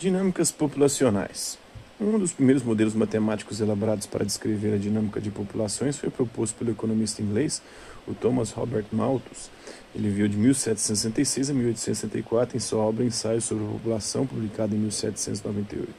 Dinâmicas 0.00 0.50
populacionais. 0.50 1.58
Um 2.00 2.18
dos 2.18 2.32
primeiros 2.32 2.62
modelos 2.62 2.94
matemáticos 2.94 3.60
elaborados 3.60 4.06
para 4.06 4.24
descrever 4.24 4.72
a 4.72 4.78
dinâmica 4.78 5.20
de 5.20 5.30
populações 5.30 5.98
foi 5.98 6.08
proposto 6.08 6.56
pelo 6.56 6.70
economista 6.70 7.20
inglês, 7.20 7.60
o 8.08 8.14
Thomas 8.14 8.50
Robert 8.50 8.86
Malthus. 8.90 9.50
Ele 9.94 10.08
viveu 10.08 10.26
de 10.26 10.38
1766 10.38 11.50
a 11.50 11.52
1864 11.52 12.56
em 12.56 12.60
sua 12.60 12.82
obra 12.82 13.04
Ensaio 13.04 13.42
sobre 13.42 13.62
a 13.62 13.68
População, 13.68 14.26
publicada 14.26 14.74
em 14.74 14.78
1798. 14.78 15.92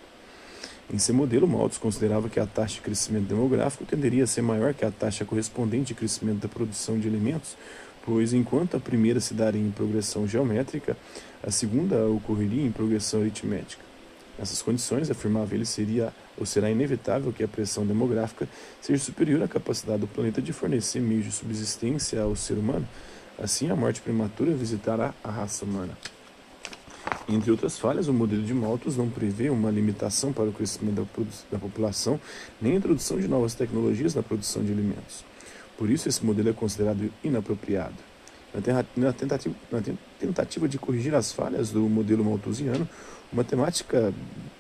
Em 0.91 0.97
seu 0.97 1.13
modelo, 1.13 1.47
Malthus 1.47 1.77
considerava 1.77 2.27
que 2.27 2.39
a 2.39 2.47
taxa 2.47 2.73
de 2.77 2.81
crescimento 2.81 3.27
demográfico 3.27 3.85
tenderia 3.85 4.23
a 4.23 4.27
ser 4.27 4.41
maior 4.41 4.73
que 4.73 4.83
a 4.83 4.89
taxa 4.89 5.25
correspondente 5.25 5.89
de 5.89 5.93
crescimento 5.93 6.39
da 6.39 6.47
produção 6.47 6.97
de 6.97 7.07
alimentos, 7.07 7.55
pois 8.03 8.33
enquanto 8.33 8.75
a 8.75 8.79
primeira 8.79 9.19
se 9.19 9.35
daria 9.35 9.61
em 9.61 9.69
progressão 9.69 10.27
geométrica, 10.27 10.97
a 11.43 11.51
segunda 11.51 12.07
ocorreria 12.07 12.65
em 12.65 12.71
progressão 12.71 13.21
aritmética. 13.21 13.90
Nessas 14.41 14.59
condições, 14.59 15.11
afirmava 15.11 15.53
ele, 15.53 15.67
seria 15.67 16.11
ou 16.35 16.47
será 16.47 16.71
inevitável 16.71 17.31
que 17.31 17.43
a 17.43 17.47
pressão 17.47 17.85
demográfica 17.85 18.49
seja 18.81 19.03
superior 19.03 19.43
à 19.43 19.47
capacidade 19.47 19.99
do 19.99 20.07
planeta 20.07 20.41
de 20.41 20.51
fornecer 20.51 20.99
meios 20.99 21.25
de 21.25 21.31
subsistência 21.31 22.19
ao 22.19 22.35
ser 22.35 22.55
humano. 22.55 22.87
Assim, 23.37 23.69
a 23.69 23.75
morte 23.75 24.01
prematura 24.01 24.51
visitará 24.51 25.13
a 25.23 25.29
raça 25.29 25.63
humana. 25.63 25.95
Entre 27.29 27.51
outras 27.51 27.77
falhas, 27.77 28.07
o 28.07 28.13
modelo 28.13 28.41
de 28.41 28.51
Malthus 28.51 28.97
não 28.97 29.11
prevê 29.11 29.51
uma 29.51 29.69
limitação 29.69 30.33
para 30.33 30.49
o 30.49 30.51
crescimento 30.51 30.95
da, 30.95 31.23
da 31.51 31.59
população, 31.59 32.19
nem 32.59 32.73
a 32.73 32.77
introdução 32.77 33.19
de 33.19 33.27
novas 33.27 33.53
tecnologias 33.53 34.15
na 34.15 34.23
produção 34.23 34.63
de 34.63 34.71
alimentos. 34.71 35.23
Por 35.77 35.87
isso, 35.87 36.09
esse 36.09 36.25
modelo 36.25 36.49
é 36.49 36.53
considerado 36.53 37.13
inapropriado. 37.23 38.10
Na 38.53 39.13
tentativa, 39.13 39.55
na 39.71 39.81
tentativa 40.19 40.67
de 40.67 40.77
corrigir 40.77 41.15
as 41.15 41.31
falhas 41.31 41.69
do 41.71 41.81
modelo 41.81 42.23
malthusiano, 42.23 42.87
o 43.31 43.35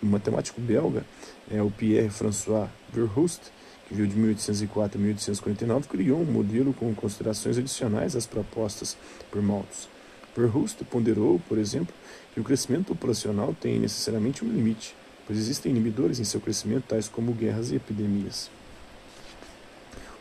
o 0.01 0.05
matemático 0.05 0.61
belga, 0.61 1.05
é, 1.51 1.61
o 1.61 1.69
Pierre-François 1.69 2.69
Verhulst, 2.93 3.41
que 3.87 3.93
viu 3.93 4.07
de 4.07 4.15
1804 4.15 4.97
a 4.97 5.01
1849, 5.01 5.87
criou 5.89 6.21
um 6.21 6.25
modelo 6.25 6.73
com 6.73 6.95
considerações 6.95 7.57
adicionais 7.57 8.15
às 8.15 8.25
propostas 8.25 8.95
por 9.29 9.41
Malthus. 9.41 9.89
Verhulst 10.35 10.81
ponderou, 10.85 11.41
por 11.49 11.57
exemplo, 11.57 11.93
que 12.33 12.39
o 12.39 12.43
crescimento 12.43 12.85
populacional 12.85 13.53
tem 13.59 13.77
necessariamente 13.77 14.45
um 14.45 14.47
limite, 14.47 14.95
pois 15.27 15.37
existem 15.37 15.71
inibidores 15.73 16.19
em 16.19 16.23
seu 16.23 16.39
crescimento, 16.39 16.85
tais 16.87 17.09
como 17.09 17.33
guerras 17.33 17.71
e 17.71 17.75
epidemias. 17.75 18.49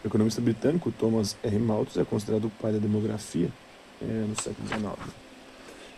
O 0.03 0.07
economista 0.07 0.41
britânico 0.41 0.91
Thomas 0.91 1.37
R. 1.43 1.59
Malthus 1.59 1.99
é 1.99 2.05
considerado 2.05 2.47
o 2.47 2.51
pai 2.51 2.73
da 2.73 2.79
demografia 2.79 3.51
é, 4.01 4.05
no 4.05 4.41
século 4.41 4.67
XIX. 4.67 5.15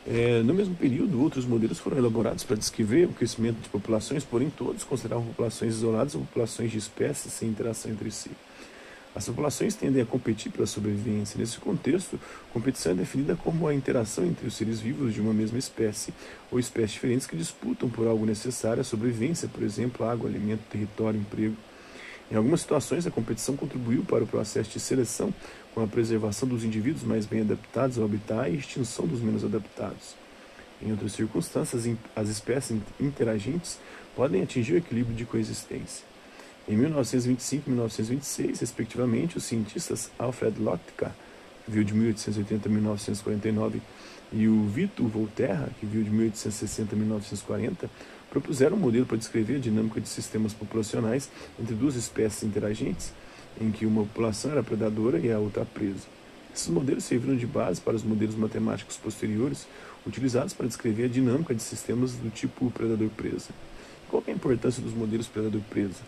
É, 0.04 0.42
no 0.42 0.52
mesmo 0.52 0.74
período, 0.74 1.22
outros 1.22 1.44
modelos 1.44 1.78
foram 1.78 1.96
elaborados 1.98 2.42
para 2.42 2.56
descrever 2.56 3.04
o 3.04 3.12
crescimento 3.12 3.60
de 3.60 3.68
populações, 3.68 4.24
porém 4.24 4.50
todos 4.50 4.82
consideravam 4.82 5.26
populações 5.26 5.74
isoladas 5.74 6.16
ou 6.16 6.22
populações 6.22 6.72
de 6.72 6.78
espécies 6.78 7.32
sem 7.32 7.48
interação 7.48 7.92
entre 7.92 8.10
si. 8.10 8.32
As 9.14 9.26
populações 9.26 9.76
tendem 9.76 10.02
a 10.02 10.06
competir 10.06 10.50
pela 10.50 10.66
sobrevivência. 10.66 11.38
Nesse 11.38 11.58
contexto, 11.58 12.18
competição 12.52 12.92
é 12.92 12.94
definida 12.96 13.36
como 13.36 13.68
a 13.68 13.74
interação 13.74 14.24
entre 14.24 14.48
os 14.48 14.54
seres 14.54 14.80
vivos 14.80 15.12
de 15.14 15.20
uma 15.20 15.34
mesma 15.34 15.58
espécie 15.58 16.12
ou 16.50 16.58
espécies 16.58 16.92
diferentes 16.92 17.26
que 17.26 17.36
disputam 17.36 17.88
por 17.88 18.08
algo 18.08 18.24
necessário 18.24 18.80
à 18.80 18.84
sobrevivência, 18.84 19.46
por 19.46 19.62
exemplo, 19.62 20.04
água, 20.08 20.28
alimento, 20.28 20.62
território, 20.70 21.20
emprego. 21.20 21.54
Em 22.32 22.34
algumas 22.34 22.62
situações, 22.62 23.06
a 23.06 23.10
competição 23.10 23.54
contribuiu 23.54 24.04
para 24.04 24.24
o 24.24 24.26
processo 24.26 24.70
de 24.70 24.80
seleção, 24.80 25.34
com 25.74 25.84
a 25.84 25.86
preservação 25.86 26.48
dos 26.48 26.64
indivíduos 26.64 27.04
mais 27.04 27.26
bem 27.26 27.42
adaptados 27.42 27.98
ao 27.98 28.06
habitat 28.06 28.48
e 28.48 28.56
extinção 28.56 29.06
dos 29.06 29.20
menos 29.20 29.44
adaptados. 29.44 30.14
Em 30.80 30.90
outras 30.90 31.12
circunstâncias, 31.12 31.86
as 32.16 32.28
espécies 32.30 32.80
interagentes 32.98 33.78
podem 34.16 34.42
atingir 34.42 34.72
o 34.72 34.76
equilíbrio 34.78 35.14
de 35.14 35.26
coexistência. 35.26 36.06
Em 36.66 36.74
1925 36.74 37.68
e 37.68 37.70
1926, 37.70 38.60
respectivamente, 38.60 39.36
os 39.36 39.44
cientistas 39.44 40.10
Alfred 40.18 40.58
Lotka, 40.58 41.14
que 41.66 41.70
viu 41.70 41.84
de 41.84 41.92
1880 41.92 42.66
a 42.66 42.72
1949, 42.72 43.82
e 44.32 44.48
o 44.48 44.64
Vito 44.68 45.06
Volterra, 45.06 45.68
que 45.78 45.84
viu 45.84 46.02
de 46.02 46.08
1860 46.08 46.94
a 46.94 46.98
1940, 46.98 47.90
propuseram 48.32 48.78
um 48.78 48.80
modelo 48.80 49.04
para 49.04 49.18
descrever 49.18 49.56
a 49.56 49.58
dinâmica 49.58 50.00
de 50.00 50.08
sistemas 50.08 50.54
populacionais 50.54 51.30
entre 51.60 51.74
duas 51.74 51.96
espécies 51.96 52.42
interagentes, 52.42 53.12
em 53.60 53.70
que 53.70 53.84
uma 53.84 54.04
população 54.04 54.52
era 54.52 54.62
predadora 54.62 55.18
e 55.18 55.30
a 55.30 55.38
outra 55.38 55.66
presa. 55.66 56.06
Esses 56.54 56.68
modelos 56.68 57.04
serviram 57.04 57.36
de 57.36 57.46
base 57.46 57.78
para 57.78 57.94
os 57.94 58.02
modelos 58.02 58.34
matemáticos 58.34 58.96
posteriores, 58.96 59.68
utilizados 60.06 60.54
para 60.54 60.66
descrever 60.66 61.04
a 61.04 61.08
dinâmica 61.08 61.54
de 61.54 61.62
sistemas 61.62 62.14
do 62.14 62.30
tipo 62.30 62.70
predador-presa. 62.70 63.50
Qual 64.08 64.22
é 64.26 64.30
a 64.30 64.34
importância 64.34 64.82
dos 64.82 64.94
modelos 64.94 65.26
predador-presa? 65.26 66.00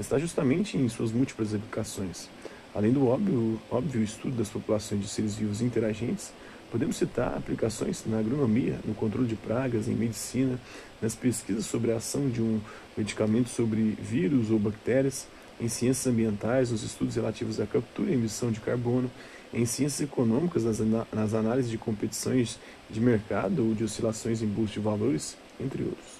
Está 0.00 0.18
justamente 0.18 0.78
em 0.78 0.88
suas 0.88 1.12
múltiplas 1.12 1.54
aplicações. 1.54 2.30
Além 2.74 2.90
do 2.90 3.06
óbvio, 3.06 3.60
óbvio 3.70 4.02
estudo 4.02 4.34
das 4.34 4.48
populações 4.48 5.02
de 5.02 5.08
seres 5.08 5.34
vivos 5.34 5.60
interagentes, 5.60 6.32
Podemos 6.70 6.96
citar 6.96 7.36
aplicações 7.36 8.04
na 8.06 8.18
agronomia, 8.18 8.78
no 8.84 8.94
controle 8.94 9.28
de 9.28 9.36
pragas, 9.36 9.86
em 9.88 9.94
medicina, 9.94 10.58
nas 11.00 11.14
pesquisas 11.14 11.64
sobre 11.64 11.92
a 11.92 11.96
ação 11.96 12.28
de 12.28 12.42
um 12.42 12.60
medicamento 12.96 13.48
sobre 13.48 13.96
vírus 14.00 14.50
ou 14.50 14.58
bactérias, 14.58 15.28
em 15.60 15.68
ciências 15.68 16.06
ambientais, 16.06 16.70
nos 16.70 16.82
estudos 16.82 17.14
relativos 17.14 17.60
à 17.60 17.66
captura 17.66 18.10
e 18.10 18.14
emissão 18.14 18.50
de 18.50 18.60
carbono, 18.60 19.10
em 19.54 19.64
ciências 19.64 20.00
econômicas, 20.00 20.64
nas, 20.64 20.80
nas 21.12 21.34
análises 21.34 21.70
de 21.70 21.78
competições 21.78 22.58
de 22.90 23.00
mercado 23.00 23.66
ou 23.66 23.74
de 23.74 23.84
oscilações 23.84 24.42
em 24.42 24.46
bolsa 24.46 24.74
de 24.74 24.80
valores, 24.80 25.36
entre 25.60 25.84
outros. 25.84 26.16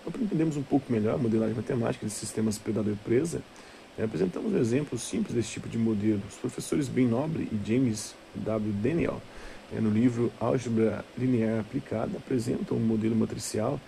Então, 0.00 0.12
para 0.12 0.22
entendermos 0.22 0.56
um 0.56 0.62
pouco 0.62 0.92
melhor 0.92 1.14
a 1.14 1.18
modelagem 1.18 1.54
matemática 1.54 2.04
de 2.04 2.12
sistemas 2.12 2.58
predador-presa, 2.58 3.42
apresentamos 4.02 4.52
um 4.52 4.58
exemplo 4.58 4.98
simples 4.98 5.34
desse 5.34 5.50
tipo 5.50 5.68
de 5.68 5.78
modelo. 5.78 6.20
Os 6.28 6.36
professores 6.36 6.88
Ben 6.88 7.06
Noble 7.06 7.48
e 7.52 7.60
James 7.66 8.14
W. 8.34 8.72
Daniel, 8.82 9.22
é, 9.72 9.80
no 9.80 9.90
livro 9.90 10.32
Álgebra 10.40 11.04
Linear 11.16 11.60
Aplicada, 11.60 12.16
apresentam 12.16 12.76
um 12.76 12.80
modelo 12.80 13.14
matricial 13.14 13.80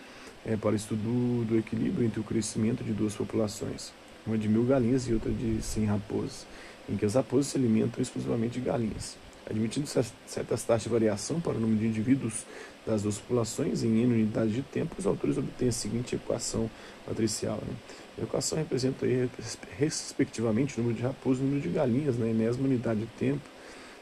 é, 0.44 0.56
para 0.56 0.72
o 0.72 0.76
estudo 0.76 1.44
do 1.44 1.58
equilíbrio 1.58 2.06
entre 2.06 2.20
o 2.20 2.24
crescimento 2.24 2.84
de 2.84 2.92
duas 2.92 3.14
populações, 3.14 3.92
uma 4.24 4.38
de 4.38 4.48
mil 4.48 4.64
galinhas 4.64 5.08
e 5.08 5.12
outra 5.12 5.30
de 5.30 5.60
cem 5.60 5.86
raposas, 5.86 6.46
em 6.88 6.96
que 6.96 7.04
as 7.04 7.14
raposas 7.14 7.48
se 7.48 7.58
alimentam 7.58 8.00
exclusivamente 8.00 8.60
de 8.60 8.64
galinhas. 8.64 9.16
Admitindo 9.48 9.86
certas 9.86 10.62
taxas 10.64 10.82
de 10.82 10.88
variação 10.88 11.40
para 11.40 11.52
o 11.52 11.60
número 11.60 11.78
de 11.78 11.86
indivíduos 11.86 12.44
das 12.84 13.02
duas 13.02 13.18
populações 13.18 13.84
em 13.84 14.02
N 14.02 14.14
unidades 14.14 14.52
de 14.52 14.62
tempo, 14.62 14.96
os 14.98 15.06
autores 15.06 15.38
obtêm 15.38 15.68
a 15.68 15.72
seguinte 15.72 16.16
equação 16.16 16.68
matricial. 17.06 17.58
Né? 17.66 17.74
A 18.18 18.22
equação 18.22 18.58
representa 18.58 19.06
aí, 19.06 19.30
respectivamente 19.78 20.74
o 20.74 20.82
número 20.82 20.98
de 20.98 21.04
raposas 21.04 21.38
e 21.38 21.42
o 21.42 21.46
número 21.46 21.62
de 21.62 21.68
galinhas 21.68 22.18
na 22.18 22.24
né? 22.24 22.32
enésima 22.32 22.66
unidade 22.66 23.00
de 23.00 23.06
tempo. 23.06 23.42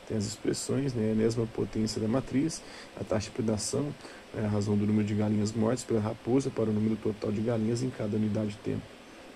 Tem 0.08 0.16
as 0.16 0.24
expressões, 0.24 0.94
né? 0.94 1.08
a 1.08 1.12
enésima 1.12 1.46
potência 1.46 2.00
da 2.00 2.08
matriz, 2.08 2.62
a 2.98 3.04
taxa 3.04 3.28
de 3.28 3.36
predação, 3.36 3.94
né? 4.32 4.46
a 4.46 4.48
razão 4.48 4.76
do 4.76 4.86
número 4.86 5.06
de 5.06 5.14
galinhas 5.14 5.52
mortas 5.52 5.84
pela 5.84 6.00
raposa 6.00 6.48
para 6.48 6.70
o 6.70 6.72
número 6.72 6.96
total 6.96 7.30
de 7.30 7.42
galinhas 7.42 7.82
em 7.82 7.90
cada 7.90 8.16
unidade 8.16 8.50
de 8.50 8.56
tempo. 8.56 8.82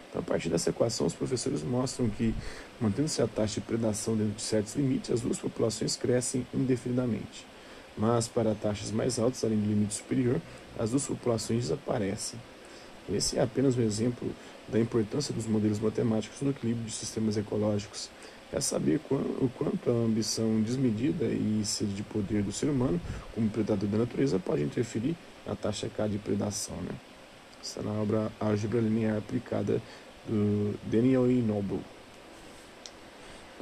Então, 0.09 0.21
a 0.21 0.25
partir 0.25 0.49
dessa 0.49 0.71
equação, 0.71 1.07
os 1.07 1.15
professores 1.15 1.63
mostram 1.63 2.09
que, 2.09 2.35
mantendo-se 2.81 3.21
a 3.21 3.27
taxa 3.27 3.61
de 3.61 3.67
predação 3.67 4.17
dentro 4.17 4.35
de 4.35 4.43
certos 4.43 4.75
limites, 4.75 5.11
as 5.11 5.21
duas 5.21 5.39
populações 5.39 5.97
crescem 5.97 6.47
indefinidamente 6.55 7.47
mas 7.99 8.29
para 8.29 8.55
taxas 8.55 8.93
mais 8.93 9.19
altas, 9.19 9.45
além 9.45 9.59
do 9.59 9.67
limite 9.67 9.95
superior, 9.95 10.41
as 10.79 10.91
duas 10.91 11.07
populações 11.07 11.65
desaparecem. 11.65 12.39
Esse 13.13 13.39
é 13.39 13.43
apenas 13.43 13.77
um 13.77 13.83
exemplo 13.83 14.31
da 14.69 14.79
importância 14.79 15.35
dos 15.35 15.47
modelos 15.47 15.81
matemáticos 15.81 16.41
no 16.41 16.51
equilíbrio 16.51 16.87
de 16.87 16.93
sistemas 16.93 17.37
ecológicos. 17.37 18.09
É 18.53 18.61
saber 18.61 19.01
o 19.11 19.51
quanto 19.59 19.91
a 19.91 19.93
ambição 19.93 20.63
desmedida 20.63 21.25
e 21.27 21.63
sede 21.65 21.93
de 21.93 22.03
poder 22.03 22.43
do 22.43 22.53
ser 22.53 22.67
humano, 22.71 23.01
como 23.35 23.51
predador 23.51 23.89
da 23.89 23.99
natureza, 23.99 24.39
pode 24.39 24.63
interferir 24.63 25.17
na 25.47 25.55
taxa 25.55 25.89
K 25.89 26.07
de 26.07 26.19
predação. 26.19 26.77
Né? 26.77 27.08
Está 27.63 27.83
na 27.83 27.93
obra 27.93 28.31
Álgebra 28.41 28.81
Linear 28.81 29.19
Aplicada 29.19 29.81
do 30.27 30.75
Daniel 30.85 31.31
E. 31.31 31.43
Noble. 31.43 31.81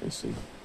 É 0.02 0.08
isso 0.08 0.26
aí. 0.26 0.55